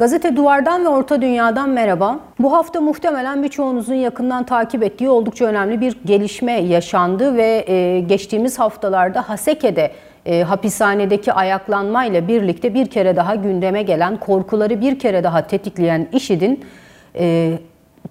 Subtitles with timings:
[0.00, 2.18] Gazete Duvar'dan ve Orta Dünya'dan merhaba.
[2.38, 8.58] Bu hafta muhtemelen birçoğunuzun yakından takip ettiği oldukça önemli bir gelişme yaşandı ve e, geçtiğimiz
[8.58, 9.90] haftalarda Haseke'de
[10.26, 16.64] e, hapishanedeki ayaklanmayla birlikte bir kere daha gündeme gelen, korkuları bir kere daha tetikleyen IŞİD'in
[17.14, 17.58] e,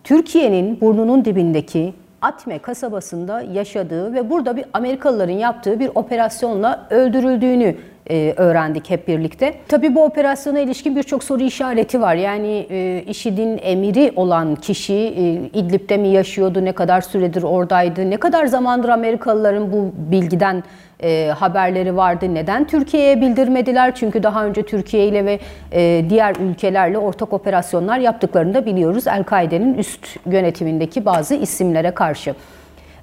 [0.03, 7.75] Türkiye'nin burnunun dibindeki Atme kasabasında yaşadığı ve burada bir Amerikalıların yaptığı bir operasyonla öldürüldüğünü
[8.11, 9.53] e, öğrendik hep birlikte.
[9.67, 12.15] Tabii bu operasyona ilişkin birçok soru işareti var.
[12.15, 15.23] Yani e, IŞİD'in emiri olan kişi e,
[15.59, 20.63] İdlib'de mi yaşıyordu, ne kadar süredir oradaydı, ne kadar zamandır Amerikalıların bu bilgiden
[21.03, 22.33] e, haberleri vardı.
[22.33, 23.95] Neden Türkiye'ye bildirmediler?
[23.95, 25.39] Çünkü daha önce Türkiye ile ve
[25.71, 29.07] e, diğer ülkelerle ortak operasyonlar yaptıklarını da biliyoruz.
[29.07, 32.35] El-Kaide'nin üst yönetimindeki bazı isimlere karşı.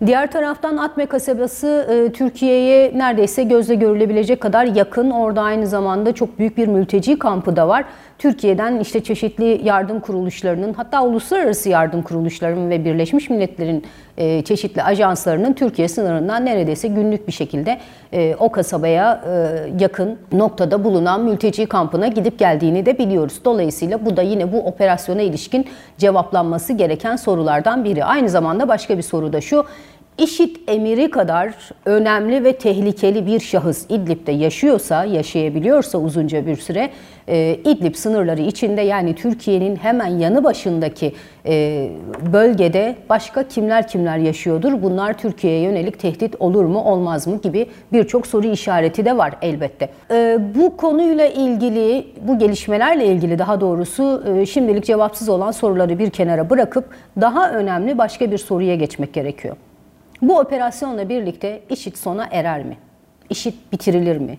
[0.06, 5.10] Diğer taraftan Atme kasabası e, Türkiye'ye neredeyse gözle görülebilecek kadar yakın.
[5.10, 7.84] Orada aynı zamanda çok büyük bir mülteci kampı da var.
[8.18, 13.84] Türkiye'den işte çeşitli yardım kuruluşlarının hatta uluslararası yardım kuruluşlarının ve Birleşmiş Milletler'in
[14.16, 17.78] e, çeşitli ajanslarının Türkiye sınırından neredeyse günlük bir şekilde
[18.12, 19.24] e, o kasabaya
[19.80, 23.40] yakın noktada bulunan mülteci kampına gidip geldiğini de biliyoruz.
[23.44, 25.66] Dolayısıyla bu da yine bu operasyona ilişkin
[25.98, 28.04] cevaplanması gereken sorulardan biri.
[28.04, 29.64] Aynı zamanda başka bir soru da şu.
[30.18, 36.90] İşit emiri kadar önemli ve tehlikeli bir şahıs İdlib'de yaşıyorsa, yaşayabiliyorsa uzunca bir süre
[37.28, 41.12] e, İdlib sınırları içinde yani Türkiye'nin hemen yanı başındaki
[41.46, 41.88] e,
[42.32, 44.82] bölgede başka kimler kimler yaşıyordur?
[44.82, 49.88] Bunlar Türkiye'ye yönelik tehdit olur mu olmaz mı gibi birçok soru işareti de var elbette.
[50.10, 56.50] E, bu konuyla ilgili, bu gelişmelerle ilgili daha doğrusu şimdilik cevapsız olan soruları bir kenara
[56.50, 56.84] bırakıp
[57.20, 59.56] daha önemli başka bir soruya geçmek gerekiyor.
[60.22, 62.76] Bu operasyonla birlikte IŞİD sona erer mi?
[63.30, 64.38] IŞİD bitirilir mi?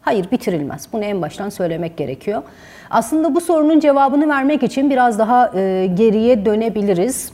[0.00, 0.88] Hayır bitirilmez.
[0.92, 2.42] Bunu en baştan söylemek gerekiyor.
[2.90, 7.32] Aslında bu sorunun cevabını vermek için biraz daha e, geriye dönebiliriz.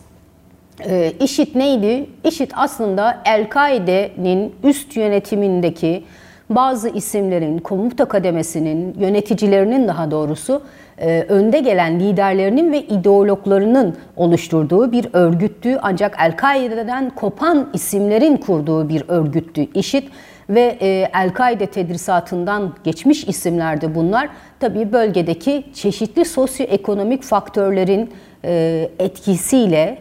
[0.85, 2.07] E, IŞİD neydi?
[2.25, 6.05] IŞİD aslında El-Kaide'nin üst yönetimindeki
[6.51, 10.63] bazı isimlerin, komuta kademesinin, yöneticilerinin daha doğrusu
[11.01, 15.79] e, önde gelen liderlerinin ve ideologlarının oluşturduğu bir örgüttü.
[15.83, 20.03] Ancak El-Kaide'den kopan isimlerin kurduğu bir örgüttü IŞİD
[20.51, 24.29] ve e, El-Kaide tedrisatından geçmiş isimlerdi bunlar.
[24.61, 28.11] Tabii bölgedeki çeşitli sosyoekonomik faktörlerin
[28.45, 29.99] e, etkisiyle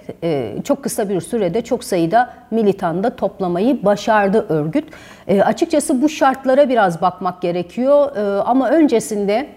[0.63, 4.85] çok kısa bir sürede çok sayıda militanda toplamayı başardı örgüt.
[5.43, 8.15] Açıkçası bu şartlara biraz bakmak gerekiyor
[8.45, 9.47] ama öncesinde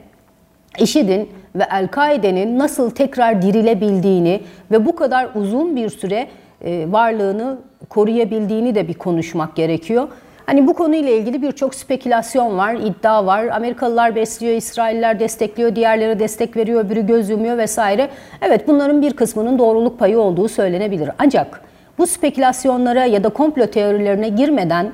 [0.79, 6.29] IŞİD'in ve El-Kaide'nin nasıl tekrar dirilebildiğini ve bu kadar uzun bir süre
[6.87, 7.59] varlığını
[7.89, 10.09] koruyabildiğini de bir konuşmak gerekiyor.
[10.47, 13.47] Hani bu konuyla ilgili birçok spekülasyon var, iddia var.
[13.47, 18.09] Amerikalılar besliyor, İsrailler destekliyor, diğerleri destek veriyor, öbürü göz yumuyor vesaire.
[18.43, 21.11] Evet bunların bir kısmının doğruluk payı olduğu söylenebilir.
[21.19, 21.63] Ancak
[21.99, 24.93] bu spekülasyonlara ya da komplo teorilerine girmeden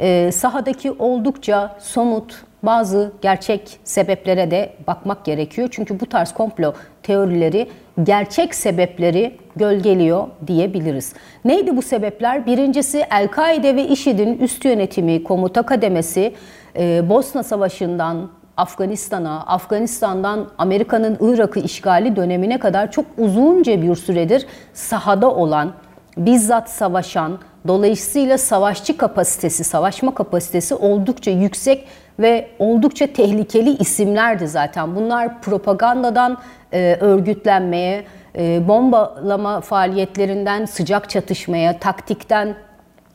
[0.00, 5.68] e, sahadaki oldukça somut bazı gerçek sebeplere de bakmak gerekiyor.
[5.70, 6.72] Çünkü bu tarz komplo
[7.02, 7.68] teorileri
[8.02, 11.12] gerçek sebepleri gölgeliyor diyebiliriz.
[11.44, 12.46] Neydi bu sebepler?
[12.46, 16.34] Birincisi El-Kaide ve IŞİD'in üst yönetimi, komuta kademesi
[16.76, 25.34] e, Bosna Savaşı'ndan Afganistan'a, Afganistan'dan Amerika'nın Irak'ı işgali dönemine kadar çok uzunca bir süredir sahada
[25.34, 25.72] olan,
[26.16, 27.38] bizzat savaşan,
[27.68, 31.86] dolayısıyla savaşçı kapasitesi, savaşma kapasitesi oldukça yüksek
[32.18, 34.96] ve oldukça tehlikeli isimlerdi zaten.
[34.96, 36.38] Bunlar propagandadan
[36.72, 38.04] e, örgütlenmeye,
[38.38, 42.54] e, bombalama faaliyetlerinden sıcak çatışmaya, taktikten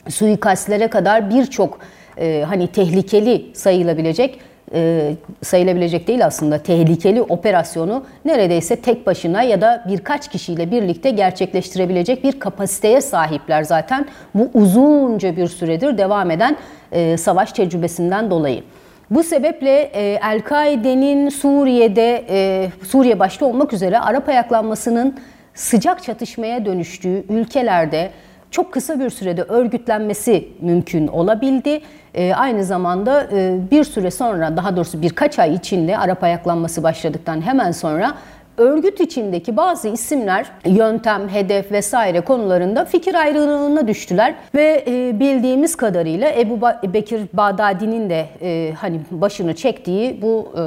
[0.09, 1.79] suikastlere kadar birçok
[2.17, 4.39] e, hani tehlikeli sayılabilecek
[4.73, 12.23] e, sayılabilecek değil aslında tehlikeli operasyonu neredeyse tek başına ya da birkaç kişiyle birlikte gerçekleştirebilecek
[12.23, 14.05] bir kapasiteye sahipler zaten
[14.35, 16.57] bu uzunca bir süredir devam eden
[16.91, 18.63] e, savaş tecrübesinden dolayı.
[19.09, 25.19] Bu sebeple e, El-Kaide'nin Suriye'de, e, Suriye başta olmak üzere Arap ayaklanmasının
[25.53, 28.11] sıcak çatışmaya dönüştüğü ülkelerde
[28.51, 31.81] çok kısa bir sürede örgütlenmesi mümkün olabildi.
[32.13, 37.41] E, aynı zamanda e, bir süre sonra, daha doğrusu birkaç ay içinde Arap ayaklanması başladıktan
[37.41, 38.15] hemen sonra
[38.57, 46.31] örgüt içindeki bazı isimler yöntem, hedef vesaire konularında fikir ayrılığına düştüler ve e, bildiğimiz kadarıyla
[46.31, 46.61] Ebu
[46.93, 50.61] Bekir Bağdadi'nin de e, hani başını çektiği bu e,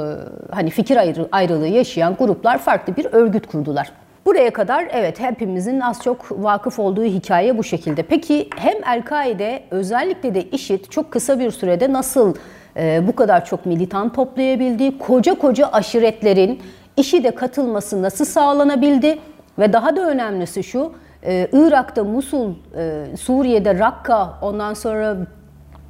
[0.55, 0.97] hani fikir
[1.31, 3.91] ayrılığı yaşayan gruplar farklı bir örgüt kurdular.
[4.25, 8.03] Buraya kadar evet hepimizin az çok vakıf olduğu hikaye bu şekilde.
[8.03, 12.35] Peki hem El-Kaide özellikle de IŞİD çok kısa bir sürede nasıl
[12.77, 14.97] e, bu kadar çok militan toplayabildi?
[14.97, 16.61] Koca koca aşiretlerin
[16.99, 19.19] IŞİD'e katılması nasıl sağlanabildi?
[19.59, 20.93] Ve daha da önemlisi şu,
[21.23, 25.17] e, Irak'ta Musul, e, Suriye'de Rakka, ondan sonra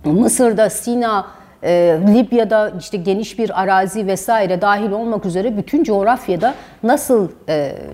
[0.06, 1.28] Mısır'da Sina,
[1.64, 6.54] e, Libya'da işte geniş bir arazi vesaire dahil olmak üzere bütün coğrafyada
[6.84, 7.30] nasıl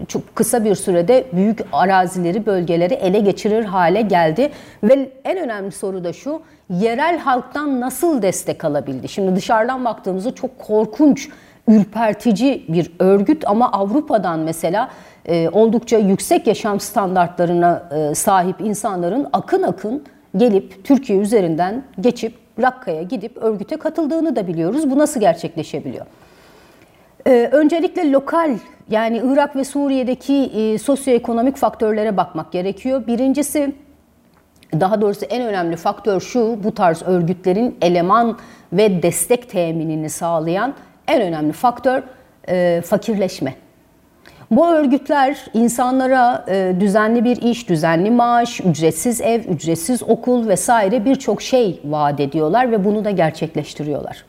[0.07, 4.51] çok kısa bir sürede büyük arazileri, bölgeleri ele geçirir hale geldi
[4.83, 9.07] ve en önemli soru da şu, yerel halktan nasıl destek alabildi?
[9.07, 11.29] Şimdi dışarıdan baktığımızda çok korkunç,
[11.67, 14.89] ürpertici bir örgüt ama Avrupa'dan mesela
[15.25, 20.03] e, oldukça yüksek yaşam standartlarına e, sahip insanların akın akın
[20.38, 24.91] gelip Türkiye üzerinden geçip Rakka'ya gidip örgüte katıldığını da biliyoruz.
[24.91, 26.06] Bu nasıl gerçekleşebiliyor?
[27.27, 28.57] Ee, öncelikle lokal
[28.89, 33.07] yani Irak ve Suriye'deki e, sosyoekonomik faktörlere bakmak gerekiyor.
[33.07, 33.75] Birincisi
[34.79, 38.38] daha doğrusu en önemli faktör şu bu tarz örgütlerin eleman
[38.73, 40.73] ve destek teminini sağlayan
[41.07, 42.04] en önemli faktör
[42.50, 43.56] e, fakirleşme.
[44.52, 51.42] Bu örgütler insanlara e, düzenli bir iş, düzenli maaş, ücretsiz ev, ücretsiz okul vesaire birçok
[51.42, 54.25] şey vaat ediyorlar ve bunu da gerçekleştiriyorlar.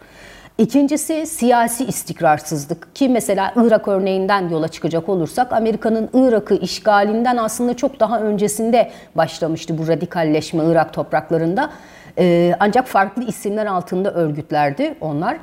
[0.58, 8.00] İkincisi siyasi istikrarsızlık ki mesela Irak örneğinden yola çıkacak olursak Amerika'nın Irak'ı işgalinden aslında çok
[8.00, 11.70] daha öncesinde başlamıştı bu radikalleşme Irak topraklarında.
[12.18, 15.36] Ee, ancak farklı isimler altında örgütlerdi onlar.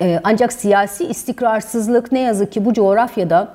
[0.00, 3.48] Ee, ancak siyasi istikrarsızlık ne yazık ki bu coğrafyada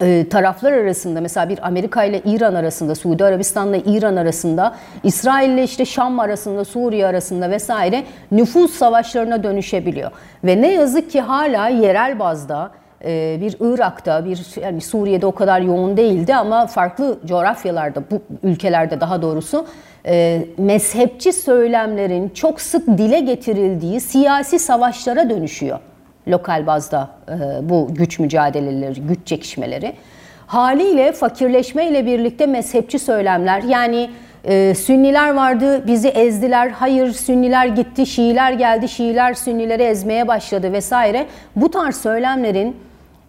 [0.00, 4.74] e, taraflar arasında mesela bir Amerika ile İran arasında, Suudi Arabistan ile İran arasında,
[5.04, 10.10] İsrail ile işte Şam arasında, Suriye arasında vesaire nüfus savaşlarına dönüşebiliyor.
[10.44, 12.70] Ve ne yazık ki hala yerel bazda
[13.40, 19.22] bir Irak'ta, bir yani Suriye'de o kadar yoğun değildi ama farklı coğrafyalarda, bu ülkelerde daha
[19.22, 19.66] doğrusu
[20.06, 25.78] e, mezhepçi söylemlerin çok sık dile getirildiği siyasi savaşlara dönüşüyor
[26.28, 29.92] lokal bazda e, bu güç mücadeleleri, güç çekişmeleri.
[30.46, 34.10] Haliyle fakirleşme ile birlikte mezhepçi söylemler yani
[34.44, 41.26] e, Sünniler vardı bizi ezdiler, hayır Sünniler gitti, Şiiler geldi, Şiiler Sünnileri ezmeye başladı vesaire.
[41.56, 42.76] Bu tarz söylemlerin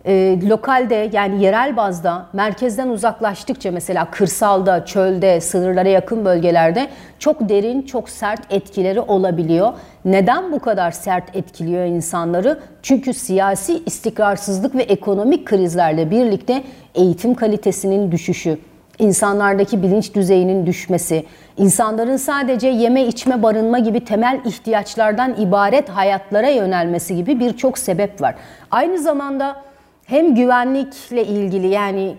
[0.09, 6.87] e, lokalde yani yerel bazda merkezden uzaklaştıkça mesela kırsalda, çölde, sınırlara yakın bölgelerde
[7.19, 9.73] çok derin, çok sert etkileri olabiliyor.
[10.05, 12.59] Neden bu kadar sert etkiliyor insanları?
[12.81, 16.63] Çünkü siyasi istikrarsızlık ve ekonomik krizlerle birlikte
[16.95, 18.57] eğitim kalitesinin düşüşü,
[18.99, 21.25] insanlardaki bilinç düzeyinin düşmesi,
[21.57, 28.35] insanların sadece yeme, içme, barınma gibi temel ihtiyaçlardan ibaret hayatlara yönelmesi gibi birçok sebep var.
[28.71, 29.68] Aynı zamanda
[30.09, 32.15] hem güvenlikle ilgili yani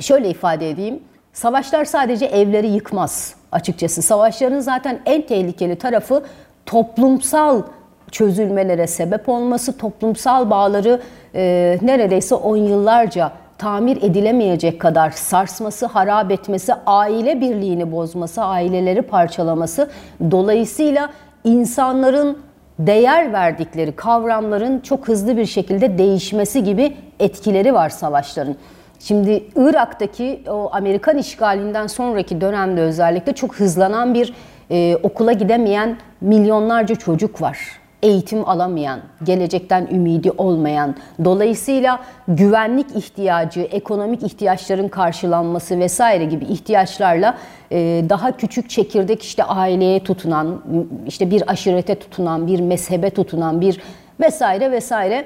[0.00, 1.00] şöyle ifade edeyim.
[1.32, 4.02] Savaşlar sadece evleri yıkmaz açıkçası.
[4.02, 6.22] Savaşların zaten en tehlikeli tarafı
[6.66, 7.62] toplumsal
[8.10, 11.00] çözülmelere sebep olması, toplumsal bağları
[11.34, 19.90] e, neredeyse on yıllarca tamir edilemeyecek kadar sarsması, harap etmesi, aile birliğini bozması, aileleri parçalaması.
[20.30, 21.10] Dolayısıyla
[21.44, 22.38] insanların
[22.78, 28.56] değer verdikleri kavramların çok hızlı bir şekilde değişmesi gibi etkileri var savaşların.
[29.00, 34.34] Şimdi Irak'taki o Amerikan işgalinden sonraki dönemde özellikle çok hızlanan bir
[34.70, 37.58] e, okula gidemeyen milyonlarca çocuk var
[38.02, 47.38] eğitim alamayan, gelecekten ümidi olmayan, dolayısıyla güvenlik ihtiyacı, ekonomik ihtiyaçların karşılanması vesaire gibi ihtiyaçlarla
[47.72, 50.62] e, daha küçük çekirdek işte aileye tutunan,
[51.06, 53.80] işte bir aşirete tutunan, bir mezhebe tutunan, bir
[54.20, 55.24] vesaire vesaire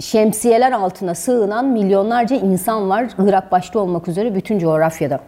[0.00, 5.20] şemsiyeler altına sığınan milyonlarca insan var Irak başta olmak üzere bütün coğrafyada.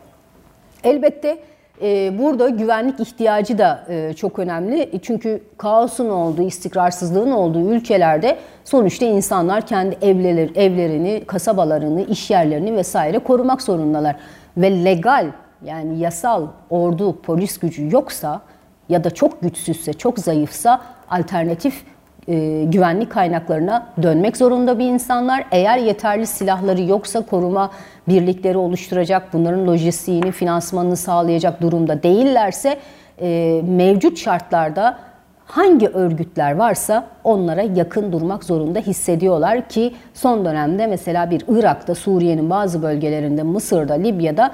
[0.85, 1.39] Elbette
[1.83, 5.01] ee, burada güvenlik ihtiyacı da e, çok önemli.
[5.03, 13.19] Çünkü kaosun olduğu, istikrarsızlığın olduğu ülkelerde sonuçta insanlar kendi evleri, evlerini, kasabalarını, iş yerlerini vesaire
[13.19, 14.17] korumak zorundalar.
[14.57, 15.27] Ve legal
[15.65, 18.41] yani yasal ordu, polis gücü yoksa
[18.89, 21.85] ya da çok güçsüzse, çok zayıfsa alternatif
[22.29, 25.45] e, güvenlik kaynaklarına dönmek zorunda bir insanlar.
[25.51, 27.71] Eğer yeterli silahları yoksa koruma
[28.09, 32.79] birlikleri oluşturacak, bunların lojistiğini, finansmanını sağlayacak durumda değillerse
[33.21, 34.99] e, mevcut şartlarda
[35.45, 42.51] hangi örgütler varsa onlara yakın durmak zorunda hissediyorlar ki son dönemde mesela bir Irak'ta, Suriye'nin
[42.51, 44.53] bazı bölgelerinde, Mısır'da, Libya'da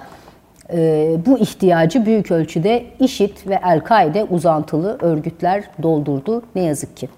[0.73, 7.09] e, bu ihtiyacı büyük ölçüde IŞİD ve El-Kaide uzantılı örgütler doldurdu ne yazık ki.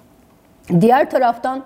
[0.80, 1.62] Diğer taraftan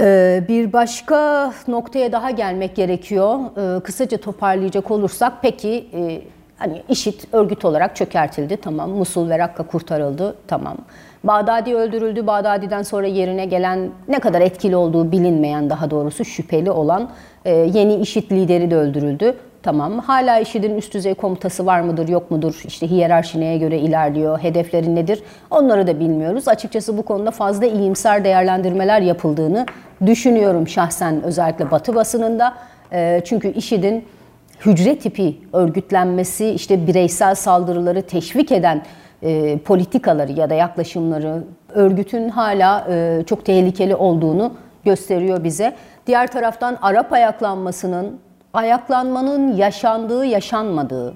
[0.00, 3.38] e, bir başka noktaya daha gelmek gerekiyor.
[3.76, 6.22] E, kısaca toparlayacak olursak peki e,
[6.58, 8.90] Hani IŞİD örgüt olarak çökertildi tamam.
[8.90, 10.76] Musul ve Rakka kurtarıldı tamam.
[11.24, 12.26] Bağdadi öldürüldü.
[12.26, 17.10] Bağdadi'den sonra yerine gelen ne kadar etkili olduğu bilinmeyen daha doğrusu şüpheli olan
[17.46, 19.34] yeni IŞİD lideri de öldürüldü.
[19.64, 19.98] Tamam.
[19.98, 22.62] Hala IŞİD'in üst düzey komutası var mıdır, yok mudur?
[22.64, 25.22] İşte hiyerarşi neye göre ilerliyor, hedefleri nedir?
[25.50, 26.48] Onları da bilmiyoruz.
[26.48, 29.66] Açıkçası bu konuda fazla iyimser değerlendirmeler yapıldığını
[30.06, 32.54] düşünüyorum şahsen özellikle Batı basınında.
[32.92, 34.04] E, çünkü IŞİD'in
[34.66, 38.82] hücre tipi örgütlenmesi, işte bireysel saldırıları teşvik eden
[39.22, 41.44] e, politikaları ya da yaklaşımları
[41.74, 44.52] örgütün hala e, çok tehlikeli olduğunu
[44.84, 45.74] gösteriyor bize.
[46.06, 48.18] Diğer taraftan Arap ayaklanmasının,
[48.54, 51.14] ayaklanmanın yaşandığı, yaşanmadığı,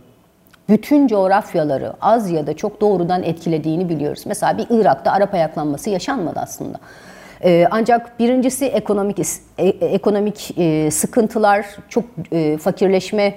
[0.68, 4.23] bütün coğrafyaları az ya da çok doğrudan etkilediğini biliyoruz.
[4.26, 6.78] Mesela bir Irak'ta Arap ayaklanması yaşanmadı aslında.
[7.45, 9.18] Ee, ancak birincisi ekonomik
[9.59, 13.35] e, ekonomik e, sıkıntılar, çok e, fakirleşme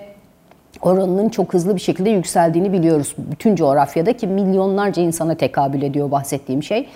[0.81, 3.15] oranının çok hızlı bir şekilde yükseldiğini biliyoruz.
[3.17, 6.87] Bütün coğrafyada ki milyonlarca insana tekabül ediyor bahsettiğim şey.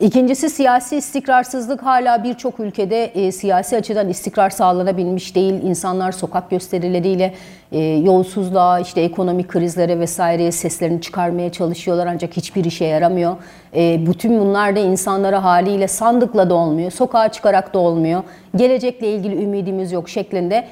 [0.00, 5.54] İkincisi siyasi istikrarsızlık hala birçok ülkede e, siyasi açıdan istikrar sağlanabilmiş değil.
[5.62, 7.34] İnsanlar sokak gösterileriyle
[7.72, 13.36] e, yolsuzluğa, işte ekonomik krizlere vesaireye seslerini çıkarmaya çalışıyorlar ancak hiçbir işe yaramıyor.
[13.76, 18.22] E, bütün bunlar da insanlara haliyle sandıkla da olmuyor, sokağa çıkarak da olmuyor.
[18.56, 20.66] Gelecekle ilgili ümidimiz yok şeklinde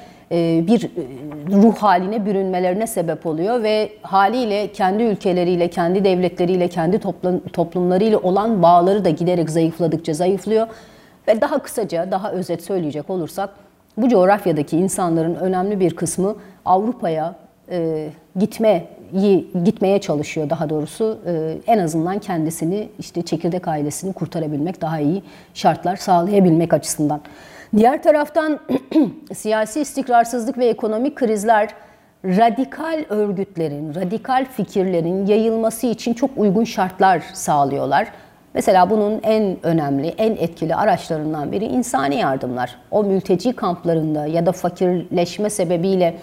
[0.67, 0.87] bir e,
[1.63, 6.99] ruh haline bürünmelerine sebep oluyor ve haliyle kendi ülkeleriyle, kendi devletleriyle, kendi
[7.53, 10.67] toplumlarıyla olan bağları da giderek zayıfladıkça zayıflıyor.
[11.27, 13.49] Ve daha kısaca, daha özet söyleyecek olursak
[13.97, 17.35] bu coğrafyadaki insanların önemli bir kısmı Avrupa'ya
[17.71, 18.09] e,
[18.39, 25.23] gitmeyi gitmeye çalışıyor daha doğrusu e, en azından kendisini işte çekirdek ailesini kurtarabilmek daha iyi
[25.53, 27.21] şartlar sağlayabilmek açısından.
[27.77, 28.59] Diğer taraftan
[29.33, 31.69] siyasi istikrarsızlık ve ekonomik krizler
[32.25, 38.07] radikal örgütlerin, radikal fikirlerin yayılması için çok uygun şartlar sağlıyorlar.
[38.53, 42.75] Mesela bunun en önemli, en etkili araçlarından biri insani yardımlar.
[42.91, 46.15] O mülteci kamplarında ya da fakirleşme sebebiyle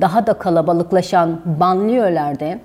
[0.00, 2.58] daha da kalabalıklaşan banliyölerde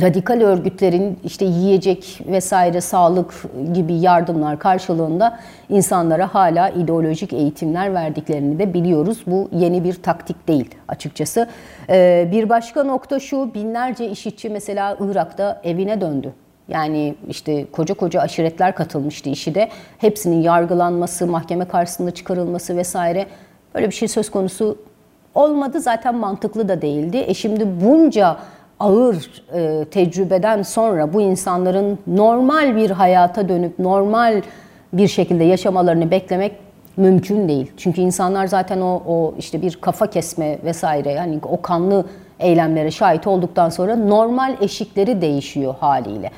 [0.00, 3.34] radikal örgütlerin işte yiyecek vesaire sağlık
[3.74, 9.22] gibi yardımlar karşılığında insanlara hala ideolojik eğitimler verdiklerini de biliyoruz.
[9.26, 11.48] Bu yeni bir taktik değil açıkçası.
[11.88, 16.32] Ee, bir başka nokta şu binlerce işitçi mesela Irak'ta evine döndü.
[16.68, 19.68] Yani işte koca koca aşiretler katılmıştı işi de.
[19.98, 23.26] Hepsinin yargılanması, mahkeme karşısında çıkarılması vesaire
[23.74, 24.78] böyle bir şey söz konusu
[25.34, 25.80] olmadı.
[25.80, 27.24] Zaten mantıklı da değildi.
[27.26, 28.36] E şimdi bunca
[28.80, 34.42] ağır e, tecrübeden sonra bu insanların normal bir hayata dönüp normal
[34.92, 36.52] bir şekilde yaşamalarını beklemek
[36.96, 37.72] mümkün değil.
[37.76, 42.06] Çünkü insanlar zaten o, o işte bir kafa kesme vesaire yani o kanlı
[42.38, 46.30] eylemlere şahit olduktan sonra normal eşikleri değişiyor haliyle.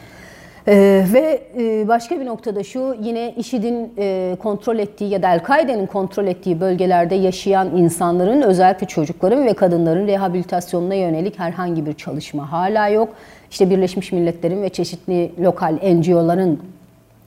[0.69, 5.87] Ee, ve e, başka bir noktada şu yine IŞİD'in e, kontrol ettiği ya da El-Kaide'nin
[5.87, 12.89] kontrol ettiği bölgelerde yaşayan insanların özellikle çocukların ve kadınların rehabilitasyonuna yönelik herhangi bir çalışma hala
[12.89, 13.09] yok.
[13.51, 16.61] İşte Birleşmiş Milletler'in ve çeşitli lokal NGO'ların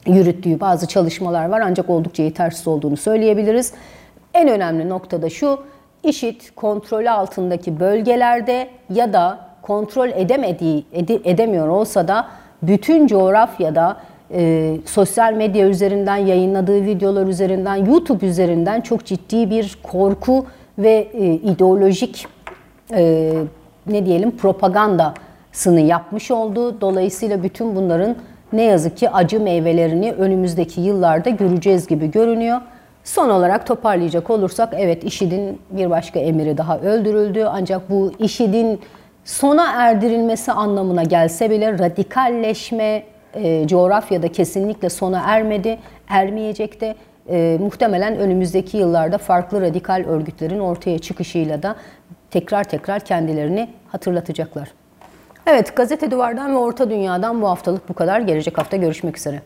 [0.08, 3.74] yürüttüğü bazı çalışmalar var ancak oldukça yetersiz olduğunu söyleyebiliriz.
[4.34, 5.60] En önemli nokta da şu,
[6.04, 10.86] IŞİD kontrolü altındaki bölgelerde ya da kontrol edemediği,
[11.24, 12.27] edemiyor olsa da
[12.67, 13.98] bütün coğrafyada
[14.34, 20.45] e, sosyal medya üzerinden yayınladığı videolar üzerinden YouTube üzerinden çok ciddi bir korku
[20.77, 22.27] ve e, ideolojik
[22.93, 23.31] e,
[23.88, 26.81] ne diyelim propagandasını yapmış oldu.
[26.81, 28.15] Dolayısıyla bütün bunların
[28.53, 32.62] ne yazık ki acı meyvelerini önümüzdeki yıllarda göreceğiz gibi görünüyor.
[33.03, 38.79] Son olarak toparlayacak olursak evet IŞİD'in bir başka emiri daha öldürüldü ancak bu IŞİD'in
[39.25, 43.03] sona erdirilmesi anlamına gelse bile radikalleşme
[43.34, 46.96] e, coğrafyada kesinlikle sona ermedi, ermeyecek de
[47.29, 51.75] e, muhtemelen önümüzdeki yıllarda farklı radikal örgütlerin ortaya çıkışıyla da
[52.32, 54.72] tekrar tekrar kendilerini hatırlatacaklar.
[55.48, 58.20] Evet, Gazete Duvar'dan ve Orta Dünya'dan bu haftalık bu kadar.
[58.20, 59.41] Gelecek hafta görüşmek üzere.